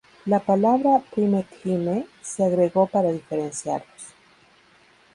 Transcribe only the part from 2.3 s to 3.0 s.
agregó